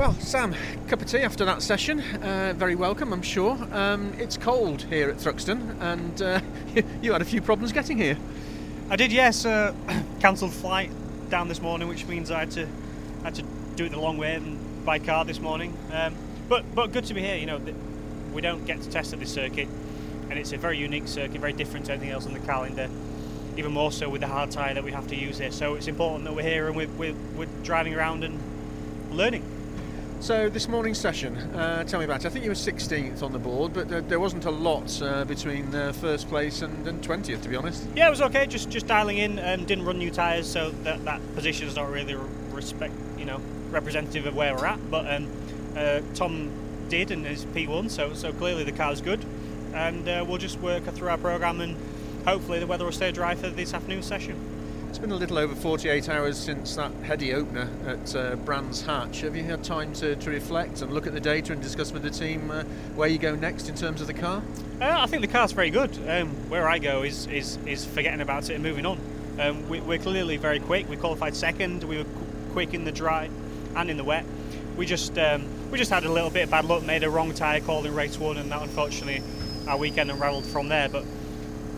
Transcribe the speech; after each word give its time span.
Well, 0.00 0.14
Sam, 0.14 0.54
cup 0.88 1.02
of 1.02 1.08
tea 1.08 1.18
after 1.18 1.44
that 1.44 1.60
session. 1.60 2.00
Uh, 2.00 2.54
very 2.56 2.74
welcome, 2.74 3.12
I'm 3.12 3.20
sure. 3.20 3.58
Um, 3.70 4.14
it's 4.16 4.38
cold 4.38 4.84
here 4.84 5.10
at 5.10 5.18
Thruxton, 5.18 5.78
and 5.78 6.22
uh, 6.22 6.40
you 7.02 7.12
had 7.12 7.20
a 7.20 7.26
few 7.26 7.42
problems 7.42 7.70
getting 7.70 7.98
here. 7.98 8.16
I 8.88 8.96
did, 8.96 9.12
yes. 9.12 9.44
Uh, 9.44 9.74
cancelled 10.20 10.54
flight 10.54 10.90
down 11.28 11.48
this 11.48 11.60
morning, 11.60 11.86
which 11.86 12.06
means 12.06 12.30
I 12.30 12.40
had 12.40 12.50
to 12.52 12.66
had 13.24 13.34
to 13.34 13.42
do 13.76 13.84
it 13.84 13.90
the 13.90 14.00
long 14.00 14.16
way 14.16 14.36
and 14.36 14.86
by 14.86 14.98
car 14.98 15.26
this 15.26 15.38
morning. 15.38 15.76
Um, 15.92 16.14
but 16.48 16.64
but 16.74 16.92
good 16.92 17.04
to 17.04 17.12
be 17.12 17.20
here. 17.20 17.36
You 17.36 17.44
know, 17.44 17.60
we 18.32 18.40
don't 18.40 18.64
get 18.64 18.80
to 18.80 18.88
test 18.88 19.12
at 19.12 19.20
this 19.20 19.30
circuit, 19.30 19.68
and 20.30 20.38
it's 20.38 20.52
a 20.52 20.56
very 20.56 20.78
unique 20.78 21.08
circuit, 21.08 21.42
very 21.42 21.52
different 21.52 21.84
to 21.86 21.92
anything 21.92 22.08
else 22.08 22.24
on 22.24 22.32
the 22.32 22.40
calendar. 22.40 22.88
Even 23.58 23.72
more 23.72 23.92
so 23.92 24.08
with 24.08 24.22
the 24.22 24.28
hard 24.28 24.50
tyre 24.50 24.72
that 24.72 24.82
we 24.82 24.92
have 24.92 25.08
to 25.08 25.14
use 25.14 25.36
here. 25.36 25.52
So 25.52 25.74
it's 25.74 25.88
important 25.88 26.24
that 26.24 26.34
we're 26.34 26.42
here 26.42 26.68
and 26.68 26.74
we're, 26.74 26.88
we're, 26.88 27.14
we're 27.36 27.48
driving 27.64 27.94
around 27.94 28.24
and 28.24 28.40
learning. 29.10 29.59
So 30.20 30.50
this 30.50 30.68
morning's 30.68 30.98
session, 30.98 31.34
uh, 31.34 31.82
tell 31.84 31.98
me 31.98 32.04
about 32.04 32.20
it. 32.20 32.26
I 32.26 32.28
think 32.28 32.44
you 32.44 32.50
were 32.50 32.54
16th 32.54 33.22
on 33.22 33.32
the 33.32 33.38
board, 33.38 33.72
but 33.72 34.06
there 34.06 34.20
wasn't 34.20 34.44
a 34.44 34.50
lot 34.50 35.00
uh, 35.00 35.24
between 35.24 35.74
uh, 35.74 35.92
first 35.94 36.28
place 36.28 36.60
and, 36.60 36.86
and, 36.86 37.02
20th, 37.02 37.42
to 37.42 37.48
be 37.48 37.56
honest. 37.56 37.86
Yeah, 37.96 38.06
it 38.06 38.10
was 38.10 38.20
okay. 38.20 38.46
Just 38.46 38.68
just 38.68 38.86
dialing 38.86 39.16
in 39.16 39.38
and 39.38 39.66
didn't 39.66 39.86
run 39.86 39.96
new 39.96 40.10
tyres, 40.10 40.46
so 40.46 40.72
that 40.82 41.06
that 41.06 41.22
position 41.34 41.68
is 41.68 41.76
not 41.76 41.90
really 41.90 42.16
respect, 42.52 42.92
you 43.16 43.24
know, 43.24 43.40
representative 43.70 44.26
of 44.26 44.36
where 44.36 44.54
we're 44.54 44.66
at. 44.66 44.90
But 44.90 45.10
um, 45.10 45.26
uh, 45.74 46.02
Tom 46.14 46.50
did 46.90 47.10
and 47.12 47.26
is 47.26 47.46
P1, 47.46 47.90
so 47.90 48.12
so 48.12 48.30
clearly 48.30 48.62
the 48.62 48.72
car's 48.72 49.00
good, 49.00 49.24
and 49.72 50.06
uh, 50.06 50.22
we'll 50.28 50.36
just 50.36 50.60
work 50.60 50.84
through 50.84 51.08
our 51.08 51.18
program 51.18 51.62
and 51.62 51.78
hopefully 52.26 52.58
the 52.58 52.66
weather 52.66 52.84
will 52.84 52.92
stay 52.92 53.10
dry 53.10 53.34
for 53.34 53.48
this 53.48 53.72
afternoon 53.72 54.02
session. 54.02 54.59
It's 54.90 54.98
been 54.98 55.12
a 55.12 55.16
little 55.16 55.38
over 55.38 55.54
48 55.54 56.08
hours 56.08 56.36
since 56.36 56.74
that 56.74 56.90
heady 57.04 57.32
opener 57.32 57.68
at 57.86 58.16
uh, 58.16 58.34
Brands 58.34 58.82
Hatch. 58.82 59.20
Have 59.20 59.36
you 59.36 59.44
had 59.44 59.62
time 59.62 59.92
to, 59.94 60.16
to 60.16 60.30
reflect 60.30 60.82
and 60.82 60.92
look 60.92 61.06
at 61.06 61.12
the 61.12 61.20
data 61.20 61.52
and 61.52 61.62
discuss 61.62 61.92
with 61.92 62.02
the 62.02 62.10
team 62.10 62.50
uh, 62.50 62.64
where 62.96 63.08
you 63.08 63.16
go 63.16 63.36
next 63.36 63.68
in 63.68 63.76
terms 63.76 64.00
of 64.00 64.08
the 64.08 64.12
car? 64.12 64.42
Uh, 64.80 64.96
I 64.98 65.06
think 65.06 65.22
the 65.22 65.28
car's 65.28 65.52
very 65.52 65.70
good. 65.70 65.96
Um, 66.08 66.30
where 66.50 66.68
I 66.68 66.80
go 66.80 67.04
is, 67.04 67.28
is, 67.28 67.56
is 67.66 67.84
forgetting 67.84 68.20
about 68.20 68.50
it 68.50 68.54
and 68.54 68.64
moving 68.64 68.84
on. 68.84 68.98
Um, 69.38 69.68
we, 69.68 69.78
are 69.78 69.98
clearly 69.98 70.38
very 70.38 70.58
quick. 70.58 70.88
We 70.88 70.96
qualified 70.96 71.36
second. 71.36 71.84
We 71.84 71.98
were 71.98 72.04
qu- 72.04 72.26
quick 72.50 72.74
in 72.74 72.82
the 72.82 72.92
dry 72.92 73.30
and 73.76 73.90
in 73.90 73.96
the 73.96 74.04
wet. 74.04 74.26
We 74.76 74.86
just 74.86 75.16
um, 75.18 75.44
we 75.70 75.78
just 75.78 75.92
had 75.92 76.04
a 76.04 76.10
little 76.10 76.30
bit 76.30 76.42
of 76.42 76.50
bad 76.50 76.64
luck, 76.64 76.82
made 76.82 77.04
a 77.04 77.10
wrong 77.10 77.32
tyre 77.32 77.60
call 77.60 77.86
in 77.86 77.94
race 77.94 78.18
one, 78.18 78.38
and 78.38 78.50
that 78.50 78.60
unfortunately 78.60 79.22
our 79.68 79.76
weekend 79.76 80.10
unravelled 80.10 80.46
from 80.46 80.68
there. 80.68 80.88
But 80.88 81.04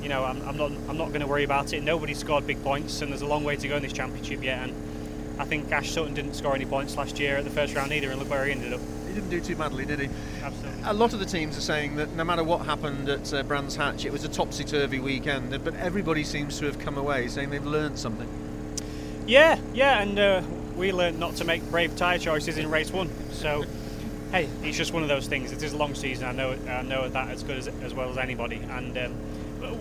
you 0.02 0.08
know, 0.08 0.24
I'm, 0.24 0.42
I'm 0.46 0.56
not 0.56 0.72
I'm 0.88 0.98
not 0.98 1.08
going 1.08 1.20
to 1.20 1.26
worry 1.26 1.44
about 1.44 1.72
it. 1.72 1.82
Nobody 1.82 2.14
scored 2.14 2.46
big 2.46 2.62
points, 2.62 3.00
and 3.02 3.12
there's 3.12 3.22
a 3.22 3.26
long 3.26 3.44
way 3.44 3.56
to 3.56 3.68
go 3.68 3.76
in 3.76 3.82
this 3.82 3.92
championship 3.92 4.42
yet. 4.42 4.68
And 4.68 4.74
I 5.40 5.44
think 5.44 5.70
Ash 5.70 5.90
Sutton 5.90 6.14
didn't 6.14 6.34
score 6.34 6.54
any 6.54 6.66
points 6.66 6.96
last 6.96 7.18
year 7.18 7.36
at 7.36 7.44
the 7.44 7.50
first 7.50 7.74
round 7.74 7.92
either, 7.92 8.10
and 8.10 8.18
look 8.18 8.28
where 8.28 8.44
he 8.44 8.52
ended 8.52 8.72
up. 8.72 8.80
He 9.06 9.14
didn't 9.14 9.30
do 9.30 9.40
too 9.40 9.56
badly, 9.56 9.84
did 9.84 10.00
he? 10.00 10.08
Absolutely. 10.42 10.82
A 10.84 10.92
lot 10.92 11.12
of 11.12 11.20
the 11.20 11.26
teams 11.26 11.56
are 11.56 11.62
saying 11.62 11.96
that 11.96 12.12
no 12.14 12.24
matter 12.24 12.42
what 12.42 12.66
happened 12.66 13.08
at 13.08 13.32
uh, 13.32 13.42
Brands 13.42 13.76
Hatch, 13.76 14.04
it 14.04 14.12
was 14.12 14.24
a 14.24 14.28
topsy-turvy 14.28 15.00
weekend. 15.00 15.50
But 15.62 15.74
everybody 15.76 16.24
seems 16.24 16.58
to 16.58 16.66
have 16.66 16.78
come 16.78 16.98
away 16.98 17.28
saying 17.28 17.50
they've 17.50 17.64
learned 17.64 17.98
something. 17.98 18.28
Yeah, 19.26 19.58
yeah, 19.72 20.02
and 20.02 20.18
uh, 20.18 20.42
we 20.76 20.92
learned 20.92 21.20
not 21.20 21.36
to 21.36 21.44
make 21.44 21.62
brave 21.70 21.94
tyre 21.96 22.18
choices 22.18 22.58
in 22.58 22.70
race 22.70 22.90
one. 22.90 23.10
So, 23.32 23.64
hey, 24.32 24.48
it's 24.62 24.76
just 24.76 24.92
one 24.92 25.02
of 25.02 25.08
those 25.08 25.28
things. 25.28 25.52
It 25.52 25.62
is 25.62 25.74
a 25.74 25.76
long 25.76 25.94
season. 25.94 26.26
I 26.26 26.32
know, 26.32 26.56
I 26.68 26.82
know 26.82 27.08
that 27.08 27.28
as 27.28 27.42
good 27.42 27.58
as, 27.58 27.68
as 27.68 27.94
well 27.94 28.10
as 28.10 28.18
anybody, 28.18 28.56
and. 28.56 28.98
Um, 28.98 29.14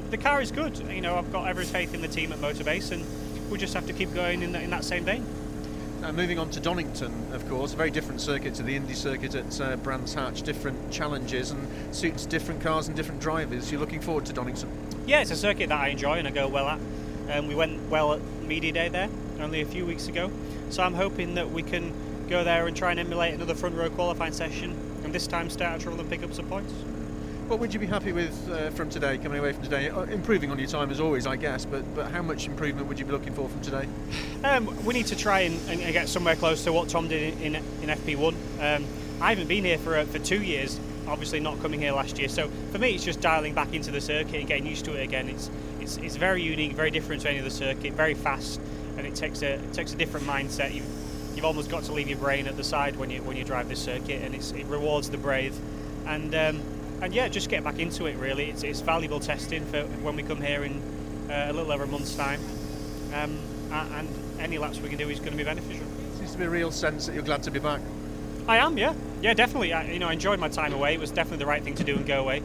the 0.09 0.17
car 0.17 0.41
is 0.41 0.51
good. 0.51 0.77
You 0.89 1.01
know, 1.01 1.17
I've 1.17 1.31
got 1.31 1.47
every 1.47 1.65
faith 1.65 1.93
in 1.93 2.01
the 2.01 2.07
team 2.07 2.31
at 2.31 2.39
Motorbase, 2.39 2.91
and 2.91 3.05
we 3.49 3.57
just 3.57 3.73
have 3.73 3.87
to 3.87 3.93
keep 3.93 4.13
going 4.13 4.41
in, 4.41 4.51
the, 4.51 4.61
in 4.61 4.69
that 4.69 4.83
same 4.83 5.03
vein. 5.03 5.25
Moving 6.13 6.39
on 6.39 6.49
to 6.49 6.59
Donington, 6.59 7.31
of 7.31 7.47
course, 7.47 7.73
a 7.73 7.77
very 7.77 7.91
different 7.91 8.21
circuit 8.21 8.55
to 8.55 8.63
the 8.63 8.75
Indy 8.75 8.95
circuit 8.95 9.35
at 9.35 9.61
uh, 9.61 9.75
Brands 9.77 10.15
Hatch, 10.15 10.41
different 10.41 10.91
challenges 10.91 11.51
and 11.51 11.95
suits 11.95 12.25
different 12.25 12.59
cars 12.59 12.87
and 12.87 12.97
different 12.97 13.21
drivers. 13.21 13.71
You're 13.71 13.79
looking 13.79 14.01
forward 14.01 14.25
to 14.25 14.33
Donington? 14.33 14.67
Yeah, 15.05 15.21
it's 15.21 15.29
a 15.29 15.35
circuit 15.35 15.69
that 15.69 15.79
I 15.79 15.89
enjoy 15.89 16.17
and 16.17 16.27
I 16.27 16.31
go 16.31 16.47
well 16.47 16.67
at. 16.67 16.79
Um, 17.29 17.47
we 17.47 17.53
went 17.53 17.87
well 17.89 18.13
at 18.13 18.21
Media 18.41 18.71
Day 18.71 18.89
there 18.89 19.09
only 19.39 19.61
a 19.61 19.65
few 19.65 19.85
weeks 19.85 20.07
ago, 20.07 20.31
so 20.71 20.81
I'm 20.81 20.95
hoping 20.95 21.35
that 21.35 21.51
we 21.51 21.61
can 21.61 21.93
go 22.27 22.43
there 22.43 22.65
and 22.65 22.75
try 22.75 22.91
and 22.91 22.99
emulate 22.99 23.35
another 23.35 23.53
front 23.53 23.75
row 23.75 23.89
qualifying 23.89 24.33
session 24.33 24.75
and 25.03 25.13
this 25.13 25.27
time 25.27 25.49
start 25.51 25.73
out 25.73 25.81
trouble 25.81 25.99
and 25.99 26.09
pick 26.09 26.23
up 26.23 26.33
some 26.33 26.47
points. 26.47 26.73
What 27.51 27.59
would 27.59 27.73
you 27.73 27.81
be 27.81 27.85
happy 27.85 28.13
with 28.13 28.49
uh, 28.49 28.69
from 28.69 28.89
today, 28.89 29.17
coming 29.17 29.37
away 29.37 29.51
from 29.51 29.61
today? 29.61 29.89
Uh, 29.89 30.03
improving 30.03 30.51
on 30.51 30.57
your 30.57 30.69
time 30.69 30.89
as 30.89 31.01
always, 31.01 31.27
I 31.27 31.35
guess, 31.35 31.65
but, 31.65 31.83
but 31.93 32.09
how 32.09 32.21
much 32.21 32.47
improvement 32.47 32.87
would 32.87 32.97
you 32.97 33.03
be 33.03 33.11
looking 33.11 33.33
for 33.33 33.49
from 33.49 33.59
today? 33.59 33.89
Um, 34.45 34.85
we 34.85 34.93
need 34.93 35.07
to 35.07 35.17
try 35.17 35.41
and, 35.41 35.59
and, 35.69 35.91
get 35.91 36.07
somewhere 36.07 36.37
close 36.37 36.63
to 36.63 36.71
what 36.71 36.87
Tom 36.87 37.09
did 37.09 37.33
in, 37.41 37.57
in, 37.57 37.63
in 37.83 37.89
FP1. 37.89 38.31
Um, 38.61 38.85
I 39.19 39.31
haven't 39.31 39.49
been 39.49 39.65
here 39.65 39.77
for, 39.77 39.97
uh, 39.97 40.05
for 40.05 40.17
two 40.17 40.41
years, 40.41 40.79
obviously 41.09 41.41
not 41.41 41.59
coming 41.61 41.81
here 41.81 41.91
last 41.91 42.17
year, 42.17 42.29
so 42.29 42.47
for 42.71 42.77
me 42.79 42.95
it's 42.95 43.03
just 43.03 43.19
dialing 43.19 43.53
back 43.53 43.73
into 43.73 43.91
the 43.91 43.99
circuit 43.99 44.35
and 44.35 44.47
getting 44.47 44.65
used 44.65 44.85
to 44.85 44.93
it 44.93 45.03
again. 45.03 45.27
It's, 45.27 45.51
it's, 45.81 45.97
it's 45.97 46.15
very 46.15 46.41
unique, 46.41 46.71
very 46.71 46.89
different 46.89 47.21
to 47.23 47.29
any 47.29 47.39
other 47.39 47.49
circuit, 47.49 47.91
very 47.91 48.13
fast, 48.13 48.61
and 48.95 49.05
it 49.05 49.13
takes 49.13 49.41
a, 49.41 49.55
it 49.55 49.73
takes 49.73 49.91
a 49.91 49.97
different 49.97 50.25
mindset. 50.25 50.73
You've, 50.73 50.87
you've 51.35 51.43
almost 51.43 51.69
got 51.69 51.83
to 51.83 51.91
leave 51.91 52.07
your 52.07 52.17
brain 52.17 52.47
at 52.47 52.55
the 52.55 52.63
side 52.63 52.95
when 52.95 53.09
you, 53.09 53.21
when 53.23 53.35
you 53.35 53.43
drive 53.43 53.67
this 53.67 53.81
circuit, 53.81 54.21
and 54.23 54.33
it 54.33 54.65
rewards 54.67 55.09
the 55.09 55.17
brave. 55.17 55.53
And 56.07 56.33
um, 56.33 56.61
and 57.01 57.13
yeah, 57.13 57.27
just 57.27 57.49
get 57.49 57.63
back 57.63 57.79
into 57.79 58.05
it. 58.05 58.15
Really, 58.17 58.49
it's, 58.49 58.63
it's 58.63 58.79
valuable 58.79 59.19
testing 59.19 59.65
for 59.65 59.83
when 60.03 60.15
we 60.15 60.23
come 60.23 60.41
here 60.41 60.63
in 60.63 60.81
uh, 61.29 61.47
a 61.49 61.53
little 61.53 61.71
over 61.71 61.83
a 61.83 61.87
month's 61.87 62.15
time, 62.15 62.39
um, 63.13 63.37
and 63.71 64.07
any 64.39 64.57
laps 64.57 64.79
we 64.79 64.89
can 64.89 64.97
do 64.97 65.09
is 65.09 65.19
going 65.19 65.31
to 65.31 65.37
be 65.37 65.43
beneficial. 65.43 65.85
Seems 66.17 66.31
to 66.33 66.37
be 66.37 66.45
a 66.45 66.49
real 66.49 66.71
sense 66.71 67.07
that 67.07 67.13
you're 67.13 67.23
glad 67.23 67.43
to 67.43 67.51
be 67.51 67.59
back. 67.59 67.81
I 68.47 68.57
am, 68.57 68.77
yeah, 68.77 68.93
yeah, 69.21 69.33
definitely. 69.33 69.73
I, 69.73 69.91
you 69.91 69.99
know, 69.99 70.07
I 70.07 70.13
enjoyed 70.13 70.39
my 70.39 70.49
time 70.49 70.73
away. 70.73 70.93
It 70.93 70.99
was 70.99 71.11
definitely 71.11 71.39
the 71.39 71.45
right 71.47 71.63
thing 71.63 71.75
to 71.75 71.83
do 71.83 71.95
and 71.95 72.05
go 72.05 72.21
away. 72.21 72.43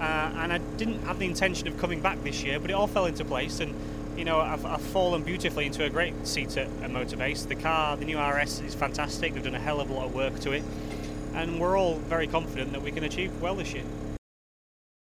Uh, 0.00 0.02
and 0.36 0.52
I 0.52 0.58
didn't 0.76 1.02
have 1.02 1.18
the 1.18 1.26
intention 1.26 1.66
of 1.68 1.78
coming 1.78 2.00
back 2.00 2.22
this 2.22 2.42
year, 2.42 2.60
but 2.60 2.70
it 2.70 2.74
all 2.74 2.86
fell 2.86 3.06
into 3.06 3.24
place. 3.24 3.60
And 3.60 3.74
you 4.16 4.24
know, 4.24 4.40
I've, 4.40 4.64
I've 4.64 4.80
fallen 4.80 5.22
beautifully 5.22 5.66
into 5.66 5.84
a 5.84 5.90
great 5.90 6.26
seat 6.26 6.56
at, 6.56 6.68
at 6.82 6.90
Motorbase. 6.90 7.48
The 7.48 7.54
car, 7.54 7.96
the 7.96 8.04
new 8.04 8.20
RS, 8.20 8.60
is 8.60 8.74
fantastic. 8.74 9.34
They've 9.34 9.42
done 9.42 9.54
a 9.54 9.60
hell 9.60 9.80
of 9.80 9.90
a 9.90 9.92
lot 9.92 10.06
of 10.06 10.14
work 10.14 10.38
to 10.40 10.52
it 10.52 10.62
and 11.36 11.60
we're 11.60 11.78
all 11.78 11.98
very 12.08 12.26
confident 12.26 12.72
that 12.72 12.82
we 12.82 12.90
can 12.90 13.04
achieve 13.04 13.30
well 13.40 13.54
this 13.54 13.74
year. 13.74 13.84